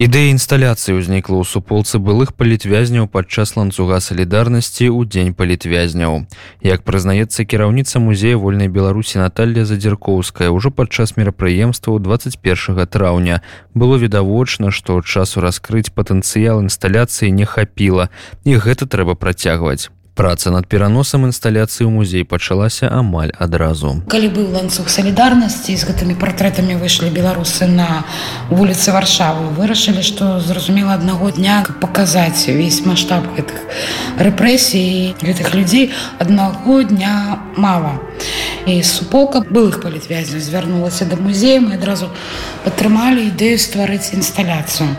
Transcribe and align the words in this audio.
Ідэя 0.00 0.32
інсталяцыі 0.32 0.96
ўзнікла 0.96 1.36
ў 1.36 1.44
суполцы 1.44 2.00
былых 2.00 2.32
палітвязняў 2.32 3.04
падчас 3.04 3.52
ланцуга 3.52 4.00
салідарнасці 4.00 4.88
ў 4.88 5.04
дзень 5.04 5.36
палітвязняў. 5.36 6.24
Як 6.64 6.88
прызнаецца 6.88 7.44
кіраўніца 7.44 8.00
музея 8.00 8.40
вольнай 8.40 8.72
беларусі 8.72 9.20
Наталья 9.20 9.68
задзіркоўская 9.68 10.48
ўжо 10.48 10.72
падчас 10.72 11.20
мерапрыемстваў 11.20 12.00
21 12.00 12.88
траўня 12.88 13.44
было 13.76 14.00
відавочна, 14.00 14.72
што 14.72 15.04
часу 15.04 15.44
раскрыць 15.44 15.92
патэнцыял 15.92 16.64
інсталяцыі 16.64 17.28
не 17.28 17.44
хапіла 17.44 18.08
і 18.48 18.56
гэта 18.56 18.88
трэба 18.88 19.20
працягваць. 19.20 19.92
Праца 20.14 20.50
над 20.50 20.66
пераносам 20.66 21.24
інсталяцыі 21.24 21.86
ў 21.86 21.90
музей 21.94 22.24
пачалася 22.26 22.90
амаль 22.90 23.30
адразу. 23.38 24.02
Калі 24.10 24.28
быў 24.34 24.50
ланцуг 24.52 24.90
салідарнасці 24.90 25.76
з 25.78 25.86
гэтымі 25.86 26.18
партрэтамі 26.18 26.76
выйшлі 26.82 27.14
беларусы 27.14 27.70
на 27.70 28.02
вуліцы 28.50 28.90
варшавы, 28.90 29.54
вырашылі, 29.54 30.02
што 30.02 30.42
зразумела 30.42 30.98
аднаго 30.98 31.30
дня 31.30 31.62
паказаць 31.80 32.50
увесь 32.50 32.82
маштаб 32.84 33.24
гэтых 33.38 33.62
рэпрэсій 34.18 35.14
гэтых 35.22 35.54
людзей 35.54 35.94
аднаго 36.18 36.82
дня 36.82 37.40
мала. 37.56 37.96
І 38.66 38.82
суполка 38.82 39.40
былых 39.40 39.80
палітвязняў 39.80 40.42
звярнулася 40.42 41.06
да 41.06 41.16
музея, 41.16 41.60
мы 41.62 41.78
адразу 41.80 42.10
падтрымалі 42.66 43.30
ідэю 43.30 43.56
стварыць 43.56 44.12
інсталяцыю. 44.12 44.90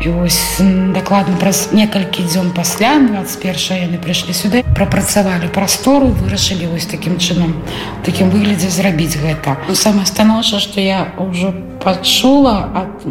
І 0.00 0.08
вось 0.08 0.60
дакладна 0.94 1.34
праз 1.40 1.70
некалькі 1.72 2.22
дзён 2.22 2.52
пасля 2.54 2.98
21 3.02 3.90
яны 3.90 3.98
прыйшлі 3.98 4.30
сюды 4.30 4.62
прапрацавалі 4.78 5.50
прастору 5.50 6.14
вырашылі 6.14 6.70
вось 6.70 6.86
такім 6.86 7.18
чынам 7.18 7.58
такім 8.06 8.30
выглядзе 8.30 8.70
зрабіць 8.70 9.18
гэта. 9.18 9.58
Ну, 9.66 9.74
самае 9.74 10.06
станоўча 10.06 10.62
што 10.62 10.78
я 10.78 11.10
ўжо 11.18 11.50
пачула 11.82 12.70
ад, 12.78 13.02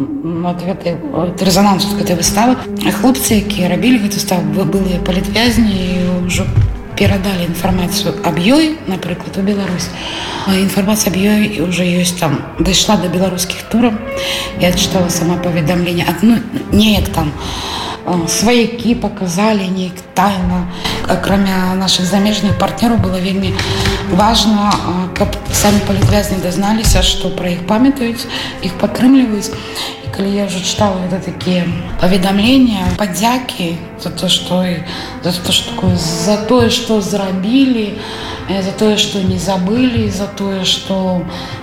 ад 0.48 0.60
гэтай 0.64 0.96
рэзанансу 1.44 1.92
гэтай 2.00 2.16
выставы. 2.16 2.56
Хлопцы 3.04 3.44
якія 3.44 3.68
рабілі 3.68 4.08
гэту 4.08 4.24
став 4.24 4.40
былыя 4.48 5.04
палітвязні 5.04 6.24
ўжо 6.24 6.48
перадалі 6.98 7.46
інфармацыю 7.46 8.16
аб 8.26 8.40
ёй 8.42 8.78
напрыклад 8.88 9.38
у 9.38 9.42
Беларусь 9.42 9.90
інфармацыя 10.48 11.14
аб 11.14 11.18
ёй 11.18 11.62
уже 11.62 11.86
ёсць 11.86 12.18
там. 12.20 12.42
Дайшла 12.60 12.98
до 12.98 13.08
беларускіх 13.10 13.64
тураў 13.70 13.94
я 14.60 14.72
чытала 14.72 15.10
сама 15.10 15.38
паведамленне 15.38 16.06
ну, 16.22 16.38
неяк 16.72 17.10
там. 17.10 17.32
Сваякі 18.28 18.96
показалі 18.96 19.68
неяк 19.68 20.00
тайна. 20.14 20.68
Акрамя 21.08 21.76
наших 21.76 22.06
замежных 22.06 22.58
партнераў 22.60 22.98
было 22.98 23.20
вельмі 23.20 23.54
важно 24.12 24.74
каб 25.16 25.36
самі 25.54 25.80
палітвязні 25.88 26.42
дазналіся 26.44 27.02
што 27.02 27.30
пра 27.30 27.56
іх 27.56 27.64
памятаюць 27.68 28.28
іх 28.62 28.74
падтрымліваюць 28.82 29.52
калі 30.18 30.36
я 30.36 30.46
уже 30.46 30.64
читала 30.64 30.98
это 31.06 31.20
такие 31.20 31.66
паведамления 32.02 32.86
поддяки 32.98 33.78
за 34.00 34.10
то 34.10 34.28
что 34.30 34.66
за 35.24 35.32
то 35.32 35.52
что 35.52 35.72
такое 35.72 35.96
за 35.96 36.38
тое 36.38 36.70
что 36.70 37.02
зрабілі 37.02 37.94
за 38.50 38.72
тое 38.72 38.98
что 38.98 39.22
не 39.22 39.38
забыли 39.38 40.10
за 40.10 40.28
тое 40.28 40.64
что 40.66 41.22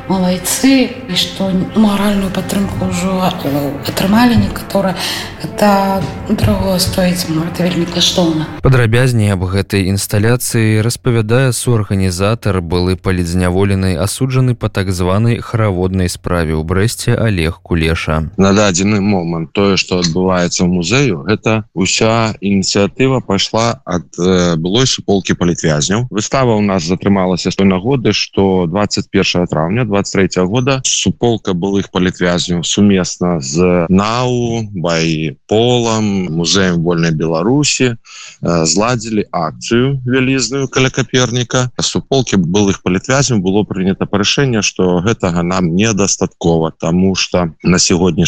малайцы 0.08 0.90
і 1.08 1.16
что 1.16 1.50
моральную 1.76 2.30
падтрымку 2.30 2.92
ўжо 2.92 3.24
атрымалі 3.24 4.36
некаторы 4.36 4.94
это 5.42 6.02
дорого 6.28 6.78
стоіць 6.78 7.24
это 7.24 7.62
вельмі 7.64 7.86
каштоўна 7.86 8.46
падрабязней 8.62 9.32
аб 9.32 9.48
гэтай 9.48 9.88
інсталяцыі 9.88 10.84
распавядае 10.84 11.52
суарганізатар 11.52 12.60
былы 12.60 12.96
палідзняволены 12.96 13.96
асуджаны 13.96 14.54
по 14.54 14.68
так 14.68 14.92
званай 14.92 15.40
хараводнай 15.40 16.08
справе 16.08 16.52
ў 16.52 16.62
брэсце 16.62 17.16
олег 17.16 17.64
кулеша 17.64 18.28
на 18.44 18.52
дадзены 18.52 19.00
момант. 19.00 19.52
Тое 19.56 19.78
что 19.80 20.00
адбываецца 20.04 20.64
в 20.64 20.68
музею 20.68 21.24
это 21.24 21.64
уся 21.72 22.36
ініцыятыва 22.44 23.24
пайшла 23.24 23.80
ад 23.88 24.04
э, 24.20 24.56
былой 24.60 24.84
суполки 24.86 25.32
палітвязняў. 25.32 26.12
Выстава 26.12 26.52
у 26.52 26.60
нас 26.60 26.84
затрымалася 26.84 27.48
той 27.56 27.64
нагоды 27.64 28.12
что 28.12 28.66
21 28.68 29.46
травня 29.48 29.84
23 29.84 30.44
-го 30.44 30.46
года 30.46 30.82
суполка 30.84 31.54
былых 31.54 31.88
палітвязняў 31.88 32.60
сумесна 32.64 33.40
з 33.40 33.86
нау 33.88 34.68
бай 34.76 35.38
полам 35.48 36.04
музеем 36.36 36.84
вольной 36.84 37.16
беларусі 37.16 37.96
зладзілі 38.42 39.24
акцыю 39.32 40.04
вялізную 40.04 40.68
каля 40.68 40.90
каперніка. 40.90 41.70
Суполки 41.80 42.36
былых 42.36 42.84
палітвязняў 42.84 43.40
было 43.40 43.64
прынята 43.64 44.04
парашэнне 44.04 44.60
что 44.60 45.00
гэтага 45.00 45.40
нам 45.42 45.74
недастаткова 45.74 46.72
тому 46.76 47.14
что 47.14 47.48
на 47.62 47.78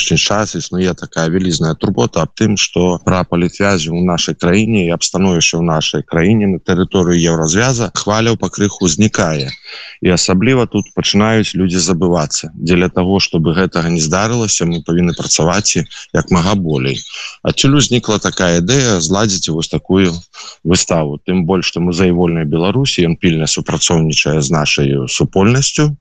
сённяшні 0.07 0.19
час 0.19 0.55
існуе 0.55 0.95
такая 0.95 1.29
вялізная 1.29 1.75
турбота 1.75 2.23
аб 2.23 2.31
тым 2.39 2.57
что 2.57 3.01
пра 3.05 3.25
палітвязю 3.25 3.95
у 3.95 4.05
нашай 4.05 4.35
краіне 4.35 4.87
і 4.87 4.95
абстановішча 4.95 5.59
ў 5.59 5.63
нашай 5.67 6.03
краіне 6.03 6.47
на 6.47 6.59
тэрыторыю 6.59 7.19
еўразвяза 7.19 7.91
хваляў 7.95 8.37
пакрыху 8.39 8.87
узнікае 8.87 9.51
і 10.03 10.09
асабліва 10.15 10.67
тут 10.67 10.95
пачынаюць 10.95 11.55
людзі 11.59 11.83
забывацца 11.83 12.55
дзеля 12.55 12.89
того 12.89 13.19
чтобы 13.19 13.55
гэтага 13.55 13.91
не 13.91 14.01
здарылася 14.01 14.67
мы 14.67 14.83
павінны 14.87 15.15
працаваць 15.19 15.83
як 16.15 16.31
мага 16.31 16.55
болей. 16.55 17.03
Адсюль 17.43 17.79
узнікла 17.83 18.19
такая 18.19 18.63
ідэя 18.63 19.01
зладзіць 19.01 19.51
вось 19.51 19.69
такую 19.69 20.15
выставу. 20.63 21.19
Тым 21.27 21.47
больш 21.47 21.73
што 21.73 21.81
музей 21.81 22.13
вольнай 22.13 22.45
беларусі 22.45 23.07
ён 23.11 23.17
пільна 23.17 23.47
супрацоўнічае 23.47 24.41
з 24.41 24.51
нашай 24.51 24.89
супольнасцю. 25.09 25.97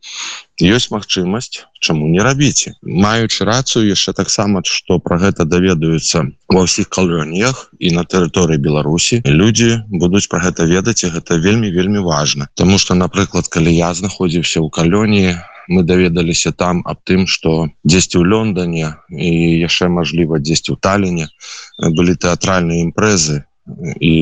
Ёсць 0.62 0.92
магчымасць 0.92 1.66
чаму 1.86 2.10
не 2.10 2.22
рабіце. 2.26 2.74
Маючы 2.82 3.46
рацыю 3.50 3.86
яшчэ 3.86 4.14
таксама 4.18 4.62
што 4.66 4.98
пра 5.08 5.22
гэта 5.22 5.46
даведаюцца 5.46 6.26
ва 6.50 6.66
ўсіх 6.66 6.90
калоніях 6.98 7.70
і 7.80 7.94
на 7.98 8.04
тэрыторыі 8.04 8.62
беларусі 8.68 9.22
людзі 9.26 9.72
будуць 9.90 10.28
пра 10.32 10.42
гэта 10.46 10.66
ведаць 10.70 11.02
і 11.06 11.14
гэта 11.18 11.38
вельмі 11.48 11.70
вельмі 11.70 12.06
важна. 12.06 12.50
Таму 12.56 12.82
что 12.82 12.98
напрыклад 12.98 13.48
калі 13.48 13.74
я 13.74 13.94
знаходзіўся 13.94 14.66
ў 14.66 14.70
калоніі 14.74 15.36
мы 15.68 15.84
даведаліся 15.84 16.52
там 16.52 16.82
аб 16.86 17.02
тым 17.04 17.26
что 17.28 17.70
дзесьці 17.84 18.22
ў 18.22 18.26
лондоне 18.26 18.94
і 19.10 19.32
яшчэ 19.66 19.90
мажліва 19.90 20.42
дзесьці 20.42 20.74
ў 20.74 20.78
таліне 20.82 21.26
былі 21.98 22.16
тэатральныя 22.16 22.86
імпрэзы 22.86 23.44
і 24.00 24.14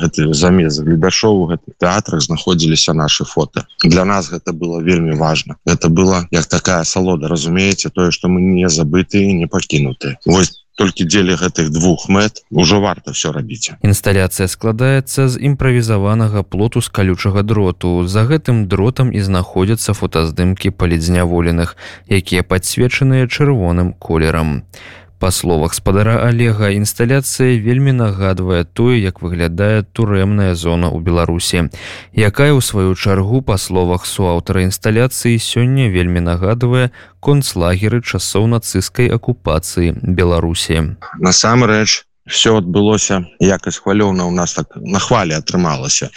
гэты 0.00 0.32
замес 0.32 0.80
глебяшоў 0.80 1.34
у 1.42 1.46
гэтых 1.52 1.76
тэатрах 1.78 2.24
знаходзіліся 2.24 2.94
наши 2.94 3.24
фото. 3.24 3.66
Для 3.84 4.04
нас 4.04 4.32
гэта 4.32 4.52
было 4.52 4.80
вельмі 4.80 5.14
важно. 5.14 5.56
Это 5.66 5.88
было 5.88 6.26
як 6.30 6.46
такая 6.46 6.84
салода 6.84 7.28
разумееце 7.28 7.90
тое 7.90 8.10
что 8.10 8.28
мы 8.28 8.40
не 8.40 8.68
забытыя 8.68 9.32
не 9.32 9.46
пакінуты 9.46 10.16
вось 10.24 10.64
толькі 10.78 11.04
дзелі 11.04 11.34
гэтых 11.34 11.70
двух 11.74 12.08
мэт 12.08 12.44
ужо 12.50 12.80
варта 12.80 13.12
все 13.12 13.32
рабіць 13.34 13.74
інсталяцыя 13.82 14.46
складаецца 14.48 15.28
з 15.28 15.42
імправізаванага 15.50 16.42
плоту 16.42 16.80
з 16.80 16.88
калючага 16.88 17.42
дроту. 17.42 18.06
За 18.06 18.24
гэтым 18.24 18.68
дротам 18.68 19.12
і 19.12 19.20
знаходзяцца 19.20 19.92
фотаздымкі 19.92 20.70
палідзняволеных 20.70 21.76
якія 22.08 22.42
падсвечаныя 22.42 23.26
чырвоным 23.26 23.92
колерам. 23.92 24.62
у 24.62 25.07
Па 25.18 25.30
словах 25.30 25.74
спадара 25.74 26.22
Олега 26.22 26.70
інсталяцыя 26.70 27.58
вельмі 27.58 27.90
нагадвае 27.90 28.62
тое, 28.62 29.02
як 29.02 29.18
выглядае 29.18 29.82
турэмная 29.82 30.54
зона 30.54 30.94
ў 30.94 31.02
Беларусі, 31.02 31.66
якая 32.14 32.54
ў 32.54 32.62
сваю 32.62 32.94
чаргу 32.94 33.42
па 33.42 33.58
словах 33.58 34.06
суаўтара 34.06 34.62
інсталяцыі 34.62 35.42
сёння 35.42 35.90
вельмі 35.90 36.22
нагадвае 36.22 36.94
концлагеры 37.18 37.98
часоў 37.98 38.46
нацысцкай 38.46 39.10
акупацыі 39.10 39.98
Беларусі. 40.06 40.94
Насамрэч, 41.18 42.06
все 42.28 42.54
адбылося 42.60 43.24
якасць 43.40 43.80
хвалёўна 43.82 44.28
у 44.28 44.30
нас 44.30 44.54
так 44.54 44.76
на 44.76 45.00
хвале 45.00 45.34
атрымалася 45.34 46.10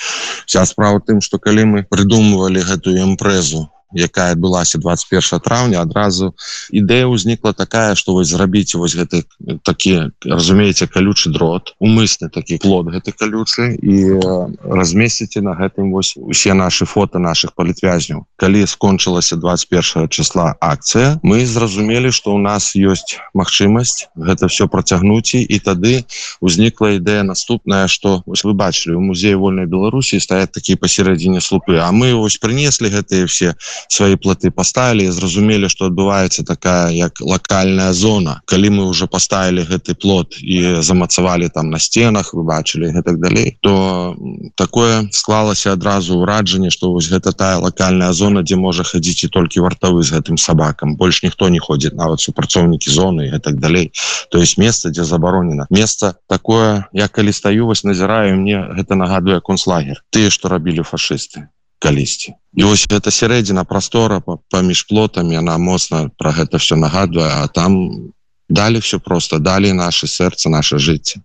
вся 0.46 0.66
справа 0.66 1.00
тым 1.00 1.22
что 1.26 1.40
калі 1.40 1.66
мы 1.74 1.84
придумывалі 1.88 2.62
гэтую 2.68 3.00
імпрэзу 3.08 3.71
якая 3.96 4.32
адбылася 4.34 4.78
21 4.78 5.40
траўня 5.40 5.82
адразу 5.82 6.34
ідэя 6.72 7.08
ўзнікла 7.08 7.54
такая 7.54 7.96
что 7.96 8.14
вось 8.14 8.32
зрабіць 8.32 8.76
вось 8.76 8.96
гэты 8.96 9.24
такі 9.64 10.12
разумееце 10.26 10.88
калючы 10.88 11.32
дрот 11.32 11.76
умысны 11.80 12.30
такі 12.30 12.58
плод 12.58 12.92
гэты 12.94 13.12
калючы 13.12 13.76
і 13.76 14.20
размесціце 14.64 15.42
на 15.42 15.54
гэтым 15.56 15.92
вось 15.92 16.14
усе 16.16 16.54
наши 16.54 16.86
фото 16.86 17.20
наших 17.20 17.54
палітвязняў. 17.54 18.26
Калі 18.36 18.66
скончылася 18.68 19.36
21 19.36 20.08
числа 20.10 20.56
акцыя 20.60 21.20
мы 21.24 21.46
зразумелі 21.46 22.12
что 22.12 22.34
у 22.34 22.42
нас 22.42 22.76
ёсць 22.76 23.20
магчымасць 23.34 24.10
гэта 24.16 24.48
все 24.48 24.68
працягнуць 24.68 25.36
і 25.36 25.58
тады 25.60 26.06
узнікла 26.42 26.98
ідэя 26.98 27.24
наступная 27.24 27.88
что 27.88 28.24
вось 28.26 28.44
вы 28.44 28.54
бачылі 28.54 28.96
у 28.96 29.02
музеі 29.02 29.36
вольной 29.36 29.66
беларусі 29.66 30.20
стаят 30.20 30.52
такія 30.52 30.78
пасярэдзіне 30.78 31.42
слупы 31.42 31.78
а 31.78 31.92
мы 31.92 32.14
вось 32.16 32.38
принеслі 32.38 32.90
гэтые 32.90 33.26
все 33.28 33.56
свои 33.88 34.16
плоты 34.16 34.52
поставили 34.52 35.10
зразумелі 35.10 35.70
что 35.70 35.86
адбываецца 35.86 36.44
такая 36.44 36.92
як 36.92 37.22
локальная 37.22 37.94
зона. 37.94 38.42
Калі 38.46 38.70
мы 38.70 38.84
уже 38.86 39.08
поставили 39.08 39.62
гэты 39.62 39.96
плод 39.96 40.36
і 40.42 40.82
замацавалі 40.82 41.50
там 41.50 41.70
на 41.70 41.80
стенах 41.80 42.34
вы 42.34 42.44
бачылі 42.44 42.92
гэтак 42.92 43.20
далей 43.20 43.58
то 43.62 44.16
такое 44.56 45.10
склалася 45.12 45.74
адразу 45.74 46.20
ўраджанне 46.20 46.70
что 46.70 46.92
вось 46.92 47.10
гэта 47.10 47.32
тая 47.32 47.58
локальная 47.58 48.12
зона 48.14 48.44
дзе 48.44 48.56
можа 48.56 48.84
хадзіць 48.84 49.24
і 49.24 49.28
толькі 49.28 49.64
вартавы 49.66 50.04
з 50.04 50.18
гэтым 50.18 50.38
сабакам. 50.38 50.96
Больш 50.96 51.24
ніхто 51.24 51.50
не 51.50 51.60
ходзіць 51.60 51.94
нават 51.94 52.22
супрацоўнікі 52.22 52.92
зоны 52.92 53.30
і 53.36 53.40
так 53.40 53.60
далей. 53.60 53.92
То 54.32 54.38
есть 54.40 54.58
место 54.58 54.90
дзе 54.90 55.04
забаронена. 55.04 55.68
Место 55.70 56.16
такое 56.28 56.86
я 56.94 57.08
калі 57.08 57.32
стаю 57.32 57.66
вось 57.66 57.84
назіраю 57.84 58.36
мне 58.38 58.60
гэта 58.78 58.96
нагадвае 58.96 59.42
концлагер. 59.42 60.04
Тыя 60.10 60.30
что 60.30 60.50
рабілі 60.50 60.84
фашисты 60.84 61.48
калісьці. 61.82 62.38
І 62.56 62.64
ось 62.70 62.86
гэта 62.86 63.10
сярэдзіна 63.10 63.66
прастора 63.66 64.22
паміж 64.54 64.86
плотамі 64.88 65.42
она 65.42 65.58
моцна 65.58 66.10
про 66.18 66.32
гэта 66.36 66.62
все 66.62 66.78
нагадвае 66.78 67.32
а 67.42 67.48
там 67.48 68.14
далі 68.52 68.80
все 68.80 69.00
просто 69.00 69.40
далі 69.40 69.74
наше 69.74 70.08
сэрца 70.08 70.50
наше 70.50 70.78
жыцця 70.78 71.22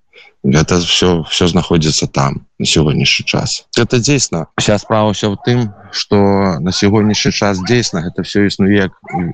гэта 0.46 0.78
все 0.78 1.24
все 1.30 1.48
знаходзіцца 1.48 2.06
там 2.06 2.46
на 2.58 2.66
сённяшні 2.66 3.26
час. 3.26 3.66
Это 3.76 3.98
дзейсна 3.98 4.46
вся 4.56 4.78
справа 4.78 5.12
все 5.12 5.30
в 5.30 5.36
тым 5.46 5.74
что 5.90 6.58
на 6.60 6.72
сягонняшні 6.72 7.32
час 7.32 7.58
дзейсна 7.58 8.06
это 8.06 8.22
все 8.22 8.46
існуе 8.46 8.90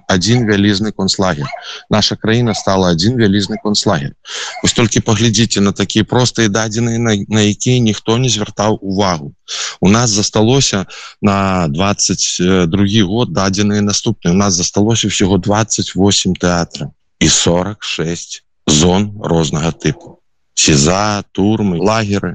один 0.08 0.46
вялізны 0.48 0.92
концлагер 0.92 1.46
наша 1.90 2.16
краіна 2.16 2.54
стала 2.54 2.88
один 2.88 3.16
вялізны 3.16 3.56
концлагер 3.62 4.14
вось 4.62 4.72
толькі 4.72 5.00
паглядзіце 5.00 5.60
на 5.60 5.72
такія 5.72 6.04
простыя 6.04 6.48
дадзеныя 6.48 6.98
на, 6.98 7.16
на 7.28 7.40
якія 7.40 7.78
ніхто 7.78 8.18
не 8.18 8.28
звяртаў 8.28 8.78
увагу. 8.80 9.34
У 9.80 9.88
нас 9.88 10.10
засталося 10.10 10.86
на 11.20 11.68
22 11.68 13.04
год 13.04 13.32
дадзеныя 13.32 13.82
наступныя. 13.82 14.32
У 14.32 14.38
нас 14.38 14.54
засталося 14.54 15.08
всего 15.08 15.36
28 15.36 16.34
тэатра 16.34 16.90
і 17.22 17.28
46 17.28 18.42
зон 18.66 19.12
рознага 19.22 19.70
тыпу 19.84 20.18
сеза 20.58 21.22
турмы 21.38 21.78
лагеры 21.78 22.32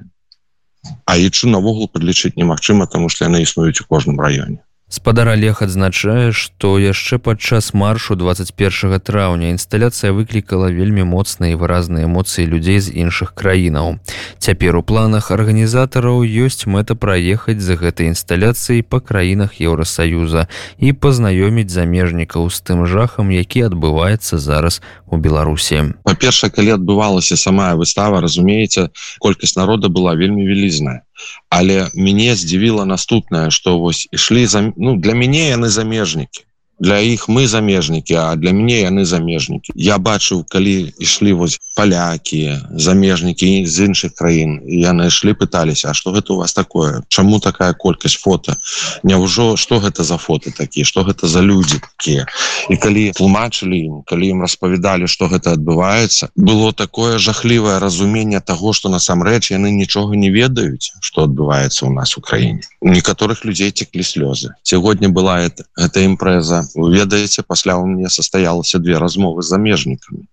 а 1.04 1.18
ічу 1.19 1.51
навогул 1.51 1.92
падлічыць 1.92 2.38
немагчыма 2.39 2.88
тому 2.88 3.10
что 3.12 3.28
яны 3.28 3.44
існуюць 3.44 3.81
у 3.84 3.88
кожным 3.92 4.22
раёне 4.24 4.63
спадар 4.89 5.28
олег 5.30 5.62
адзначае 5.62 6.31
што 6.31 6.78
яшчэ 6.80 7.19
падчас 7.19 7.74
маршу 7.74 8.16
21 8.16 9.00
траўня 9.04 9.51
інсталяцыя 9.51 10.13
выклікала 10.16 10.72
вельмі 10.72 11.04
моцныя 11.04 11.56
і 11.56 11.60
выразныя 11.60 12.07
эмоцыі 12.07 12.48
людзей 12.48 12.80
з 12.80 12.95
іншых 12.95 13.34
краінаў. 13.36 14.00
Цяпер 14.39 14.80
у 14.80 14.84
планах 14.84 15.31
арганізатараў 15.31 16.24
ёсць 16.24 16.63
мэта 16.68 16.95
праехаць 16.95 17.60
за 17.60 17.75
гэтай 17.75 18.07
інсталяцыяй 18.13 18.84
па 18.84 19.00
краінах 19.04 19.60
еўросаюза 19.60 20.48
і 20.80 20.94
пазнаёміць 20.94 21.72
замежнікаў 21.72 22.48
з 22.48 22.57
тым 22.63 22.86
жахам 22.88 23.36
які 23.36 23.68
адбываецца 23.68 24.40
зараз 24.40 24.80
у 25.07 25.18
беларусі. 25.18 26.00
Па-перша 26.07 26.48
калі 26.48 26.80
адбывалася 26.80 27.36
самая 27.36 27.75
выстава 27.75 28.24
разумееце 28.24 28.88
колькасць 29.19 29.60
народа 29.60 29.92
была 29.92 30.16
вельмі 30.16 30.48
вялізная 30.48 31.06
але 31.50 31.78
мяне 31.94 32.36
здзівіла 32.36 32.86
наступнае 32.86 33.50
что 33.60 33.78
вось 33.80 34.08
ішлі 34.12 34.46
за 34.48 34.62
ну 34.75 34.96
для 34.96 35.14
мяне 35.22 35.44
яны 35.50 35.69
замежнікі 35.69 36.47
для 36.80 37.00
іх 37.00 37.30
мы 37.30 37.48
замежнікі 37.48 38.14
а 38.16 38.36
для 38.36 38.52
мяне 38.52 38.82
яны 38.86 39.06
замежнікі. 39.06 39.74
Я 39.76 39.98
бачыў 39.98 40.46
калі 40.46 40.94
ішлі 41.00 41.34
вось 41.34 41.58
палякі 41.76 42.62
замежнікі 42.72 43.66
з 43.66 43.90
іншых 43.90 44.14
краін 44.14 44.62
яны 44.66 45.08
ішлі 45.08 45.34
пыталіся 45.34 45.90
А 45.90 45.94
что 45.94 46.12
гэта 46.12 46.34
у 46.34 46.38
вас 46.38 46.54
такое? 46.54 47.04
Чаму 47.10 47.40
такая 47.40 47.74
колькасць 47.74 48.18
фото 48.18 48.56
Няўжо 49.04 49.58
что 49.58 49.80
гэта 49.80 50.04
за 50.04 50.18
фото 50.18 50.52
такі 50.52 50.84
что 50.84 51.04
гэта 51.04 51.28
за 51.28 51.42
людзі 51.42 51.82
такія? 51.82 52.26
І 52.70 52.78
калі 52.78 53.12
тлумачылі 53.18 53.78
ім 53.78 53.96
калі 54.06 54.30
ім 54.38 54.42
распавядалі 54.42 55.08
что 55.08 55.28
гэта 55.28 55.58
адбываецца 55.58 56.30
было 56.36 56.74
такое 56.74 57.18
жахлівае 57.18 57.80
разуменне 57.80 58.40
того 58.40 58.74
что 58.74 58.90
насамрэч 58.90 59.52
яны 59.52 59.72
нічога 59.72 60.16
не 60.16 60.30
ведаюць 60.30 60.94
что 61.02 61.24
адбываецца 61.24 61.86
у 61.86 61.94
нас 61.94 62.18
у 62.18 62.22
краіне. 62.22 62.62
Некаторых 62.82 63.46
людзей 63.46 63.72
теклі 63.72 64.04
слёзы. 64.04 64.54
Сегодня 64.64 65.10
была 65.10 65.42
это 65.42 65.66
гэта 65.76 66.06
імпрэза 66.06 66.67
ведаеце 66.75 67.44
пасля 67.44 67.78
у 67.78 67.86
мне 67.86 68.10
состоялася 68.10 68.80
две 68.80 68.98
размовы 68.98 69.42
з 69.42 69.48
замежнікамі. 69.48 70.28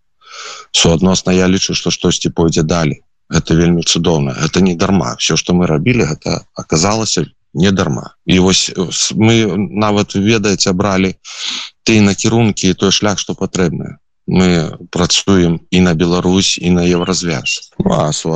Суадносна 0.73 1.33
я 1.33 1.49
лічу 1.49 1.75
что 1.75 1.91
штосьці 1.91 2.31
пойдзе 2.31 2.63
далі 2.63 3.01
это 3.31 3.55
вельмі 3.55 3.83
цудоўна 3.83 4.37
это 4.45 4.61
не 4.61 4.75
дарма. 4.75 5.17
Все 5.19 5.37
что 5.37 5.55
мы 5.55 5.67
рабілі 5.67 6.05
гэта 6.05 6.45
аказалася 6.55 7.27
не 7.55 7.71
дарма. 7.71 8.15
І 8.27 8.39
вось 8.39 8.73
мы 9.15 9.57
нават 9.57 10.15
ведаеце 10.15 10.73
бралі 10.73 11.15
ты 11.85 12.01
накірункі 12.01 12.75
той 12.75 12.91
шлях 12.91 13.19
что 13.19 13.35
патрэбна 13.35 13.99
мы 14.27 14.79
працуем 14.91 15.61
і 15.71 15.81
на 15.81 15.95
Беларусь 15.95 16.59
і 16.59 16.71
на 16.71 16.85
еўразвяз. 16.85 17.71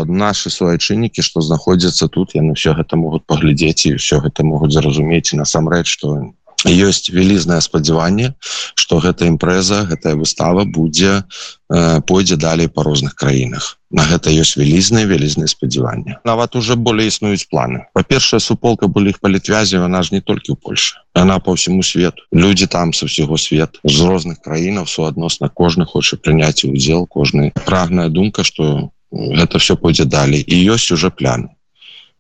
Наши 0.07 0.51
суайчыннікі 0.51 1.23
что 1.23 1.41
знаходзяцца 1.41 2.09
тут 2.09 2.35
яны 2.35 2.55
все 2.55 2.75
гэта 2.75 2.97
могуць 2.97 3.25
паглядзець 3.27 3.87
і 3.87 3.95
все 3.95 4.21
гэта 4.21 4.45
могуць 4.45 4.73
зразумець 4.73 5.33
насамрэч 5.33 5.87
что 5.87 6.33
ёсць 6.67 7.11
вялізнае 7.15 7.61
спадзяванне 7.63 8.35
что 8.75 8.99
гэта 8.99 9.29
імпрэза 9.29 9.87
гэтая 9.87 10.17
выстава 10.19 10.65
будзе 10.65 11.23
пойдзе 11.69 12.37
далей 12.37 12.69
по 12.69 12.83
розных 12.83 13.15
краінах. 13.15 13.77
На 13.91 14.03
гэта 14.09 14.33
ёсць 14.33 14.57
вялізныя 14.59 15.07
вялізныя 15.07 15.47
спадзяванні 15.47 16.19
нават 16.25 16.57
уже 16.57 16.75
более 16.75 17.07
існуюць 17.07 17.47
планы. 17.47 17.87
Па-першае 17.95 18.41
суполка 18.41 18.89
былі 18.89 19.15
іх 19.15 19.21
палітвязі 19.21 19.79
она 19.79 20.03
ж 20.03 20.17
не 20.17 20.21
толькі 20.21 20.53
ў 20.53 20.57
Польше 20.57 20.99
она 21.15 21.39
по 21.39 21.55
всему 21.55 21.83
свету. 21.83 22.23
Люди 22.33 22.67
там 22.67 22.93
со 22.93 23.07
всего 23.07 23.37
свет 23.37 23.79
з 23.85 24.01
розных 24.01 24.43
краінаў 24.43 24.87
суадносна 24.87 25.49
кожны 25.49 25.87
хоча 25.87 26.17
прыняць 26.17 26.65
удзел 26.65 27.07
кожны 27.07 27.53
прагная 27.55 28.09
думка 28.09 28.43
что 28.43 28.91
гэта 29.13 29.59
все 29.59 29.77
пойдзе 29.77 30.05
далей. 30.05 30.43
І 30.43 30.75
ёсць 30.75 30.91
уже 30.91 31.11
пляны. 31.11 31.55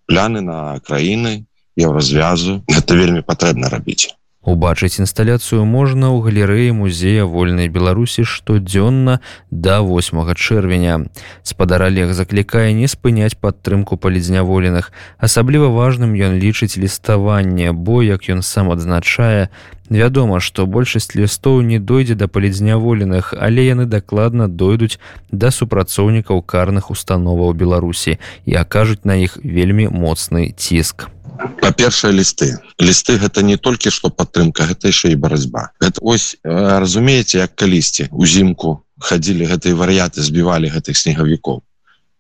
Пляны 0.06 0.40
на 0.40 0.78
краіны 0.80 1.46
еўразвязу. 1.76 2.62
Это 2.68 2.94
вельмі 2.94 3.22
патрэбна 3.22 3.68
рабіць 3.68 4.17
Убачыць 4.48 4.96
інсталяцыю 4.96 5.68
можна 5.68 6.08
ў 6.08 6.24
галерэі 6.24 6.72
музея 6.72 7.28
вольнай 7.28 7.68
беларусі 7.68 8.24
штодзённа 8.24 9.20
да 9.52 9.84
8 9.84 10.24
чэрвеня. 10.32 11.12
Спадар 11.44 11.84
олег 11.84 12.16
заклікае 12.16 12.72
не 12.72 12.88
спыняць 12.88 13.36
падтрымку 13.36 14.00
палізняволеных 14.00 14.88
асабліва 15.20 15.68
важным 15.68 16.16
ён 16.16 16.40
лічыць 16.40 16.80
ліставанне 16.80 17.76
бо 17.76 18.00
як 18.00 18.32
ён 18.32 18.40
сам 18.40 18.72
адзначае 18.72 19.52
вядома 19.92 20.40
што 20.40 20.64
большасць 20.64 21.12
лістоў 21.12 21.60
не 21.60 21.76
дойдзе 21.76 22.16
да 22.16 22.24
палізняволеных 22.24 23.36
але 23.36 23.68
яны 23.68 23.84
дакладна 23.84 24.48
дойдуць 24.48 24.96
да 25.28 25.52
супрацоўнікаў 25.52 26.40
карных 26.40 26.88
установаў 26.88 27.52
беларусі 27.52 28.16
і 28.48 28.56
акажуць 28.64 29.04
на 29.04 29.20
іх 29.20 29.36
вельмі 29.44 29.92
моцны 29.92 30.56
ціск 30.56 31.12
па-першае 31.38 32.12
лісты. 32.12 32.58
Лісты 32.80 33.18
гэта 33.18 33.42
не 33.42 33.56
толькі 33.56 33.90
што 33.94 34.10
падтрымка 34.10 34.66
гэта 34.66 34.90
яшчэ 34.90 35.14
і 35.14 35.20
барацьба. 35.22 35.70
Это 35.80 36.02
ось 36.02 36.36
разумееце 36.44 37.38
як 37.38 37.54
калісьці 37.54 38.08
узімку 38.12 38.82
хадзілі 38.98 39.46
гэтыя 39.46 39.78
варыяты 39.78 40.22
збівалі 40.22 40.72
гэтых 40.74 40.98
снегавікоў. 40.98 41.62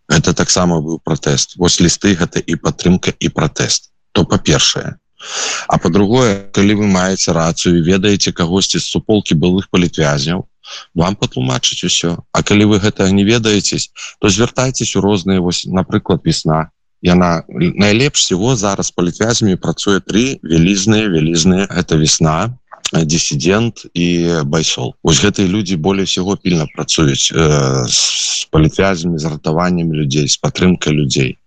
Это 0.08 0.32
таксама 0.32 0.80
быў 0.80 1.02
пратэст. 1.04 1.58
Вось 1.58 1.80
лісты 1.80 2.14
гэта 2.14 2.40
і 2.40 2.56
падтрымка 2.56 3.12
і 3.18 3.28
пратэст. 3.28 3.90
То 4.12 4.24
па-першае. 4.24 4.96
А 5.66 5.78
по-другое 5.78 6.46
калі 6.54 6.78
вы 6.78 6.86
маеце 6.86 7.34
рацыю 7.34 7.82
ведаеце 7.82 8.32
кагосьці 8.32 8.78
з 8.78 8.86
суполкі 8.86 9.34
былых 9.34 9.66
палітвязняў 9.70 10.46
вам 10.94 11.16
патлумачыць 11.16 11.82
усё. 11.84 12.22
А 12.32 12.42
калі 12.42 12.70
вы 12.70 12.78
гэта 12.78 13.10
не 13.10 13.24
ведаецесь 13.24 13.90
то 14.20 14.28
звяртайцесь 14.28 14.94
у 14.96 15.00
розныя 15.00 15.40
вось 15.40 15.66
напрыклад 15.66 16.22
весна 16.24 16.70
яна 17.02 17.42
найлепш 17.48 18.24
всего 18.24 18.56
зараз 18.56 18.90
палітвязямі 18.90 19.56
працуе 19.56 20.00
три 20.00 20.38
вялізныя 20.42 21.08
вялізныя 21.08 21.66
это 21.70 21.96
весна 21.96 22.58
диссидент 22.92 23.86
і 23.94 24.40
байсол. 24.44 24.94
Ось 25.02 25.20
гэтыя 25.20 25.46
люди 25.46 25.74
более 25.74 26.06
всего 26.06 26.36
пільна 26.36 26.66
працуюць 26.74 27.32
э, 27.32 27.84
с 27.86 28.48
палітвязямі 28.50 29.18
з 29.18 29.24
ратаваннем 29.24 29.92
людзей 29.92 30.28
з 30.28 30.36
падтрымкай 30.36 30.92
людзей 30.92 31.38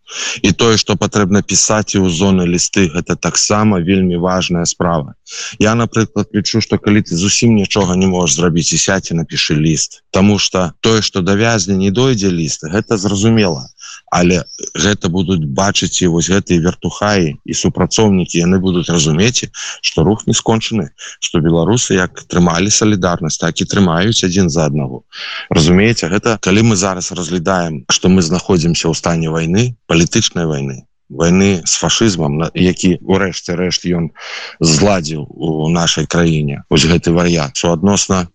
і 0.41 0.51
тое 0.51 0.77
что 0.77 0.95
патрэбна 0.99 1.41
пісаць 1.41 1.95
і 1.95 2.03
ў 2.03 2.11
зоны 2.11 2.45
лісты 2.45 2.87
гэта 2.91 3.15
таксама 3.15 3.79
вельмі 3.79 4.17
важная 4.17 4.65
справа. 4.65 5.15
Я 5.59 5.75
напрыклад 5.75 6.27
лічу 6.35 6.61
что 6.61 6.77
калі 6.77 7.01
ты 7.01 7.15
зусім 7.15 7.55
нічога 7.55 7.95
не 7.95 8.07
можешь 8.07 8.35
зрабіць 8.35 8.73
і 8.73 8.77
сядьце 8.77 9.15
напішы 9.15 9.55
ліст 9.55 10.03
тому 10.11 10.39
что 10.39 10.73
тое 10.81 11.01
что 11.01 11.21
да 11.21 11.35
вязня 11.35 11.75
не 11.75 11.91
дойдзе 11.91 12.29
ліст 12.29 12.67
гэта 12.67 12.97
зразумела 12.97 13.69
але 14.11 14.43
гэта 14.75 15.09
будуць 15.09 15.45
бачыць 15.45 16.01
і 16.01 16.11
вось 16.13 16.29
гэтыя 16.29 16.61
вертухаі 16.61 17.35
і 17.45 17.53
супрацоўнікі 17.53 18.43
яны 18.43 18.59
будуць 18.59 18.89
разумець 18.89 19.47
что 19.81 20.03
рух 20.03 20.27
не 20.27 20.33
скончаны 20.33 20.89
что 21.19 21.39
беларусы 21.39 21.95
як 21.95 22.23
трымалі 22.27 22.69
солідарнасць 22.69 23.41
так 23.41 23.61
і 23.61 23.65
трымаюць 23.65 24.23
адзін 24.23 24.49
за 24.49 24.65
аднаго. 24.67 25.03
Разумееце 25.49 26.07
гэта 26.11 26.37
калі 26.41 26.61
мы 26.71 26.75
зараз 26.75 27.11
разглядаем 27.11 27.85
что 27.89 28.09
мы 28.09 28.21
знаходзімся 28.21 28.87
ў 28.87 28.95
стане 28.95 29.29
войны 29.29 29.75
палітычнай 29.87 30.45
войны 30.45 30.85
войны 31.11 31.61
с 31.65 31.75
фашизмом 31.75 32.37
на- 32.37 32.51
які 32.55 32.97
урэшце 33.03 33.55
рэшт 33.55 33.85
ён 33.85 34.09
зладзіў 34.59 35.27
у 35.27 35.69
нашай 35.69 36.07
краіне 36.07 36.63
ось 36.69 36.87
гэты 36.87 37.11
варыянт 37.11 37.57
суадносна 37.59 38.27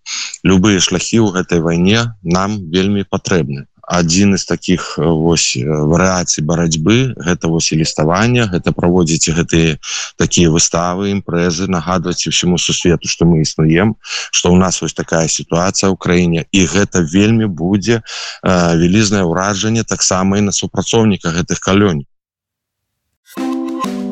любыя 0.44 0.80
шляхі 0.80 1.25
ў 1.25 1.32
гэтай 1.32 1.60
вайне 1.60 2.12
нам 2.22 2.60
вельмі 2.70 3.08
патрэбны 3.08 3.64
адзін 3.87 4.35
из 4.35 4.45
таких 4.45 4.99
э, 4.99 5.02
вось 5.02 5.57
э, 5.57 5.64
варыяцый 5.64 6.45
барацьбы 6.45 7.14
гэта 7.14 7.49
вось 7.49 7.73
і 7.73 7.81
ліставання 7.81 8.50
гэта 8.50 8.73
праводзіць 8.73 9.31
гэтыя 9.31 9.78
такія 10.19 10.50
выставы 10.50 11.14
імпрэзы 11.14 11.71
нагадваць 11.71 12.26
всему 12.26 12.59
сусвету 12.59 13.09
что 13.09 13.25
мы 13.25 13.43
існуем 13.43 13.97
что 14.31 14.52
у 14.52 14.57
нас 14.57 14.83
вось 14.83 14.95
такая 14.95 15.28
сітуацыя 15.28 15.90
ў 15.90 15.97
краіне 15.97 16.47
і 16.50 16.66
гэта 16.66 17.00
вельмі 17.00 17.47
будзе 17.47 18.02
э, 18.02 18.02
вялізнае 18.43 19.23
ўражанне 19.23 19.87
таксама 19.87 20.38
і 20.38 20.50
на 20.50 20.52
супрацоўніка 20.52 21.31
гэтых 21.31 21.62
калёнь 21.62 22.05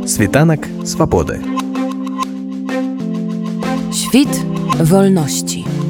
Світанак 0.06 0.68
свабоды. 0.84 1.40
Świt 3.90 4.28
wolności. 4.78 5.83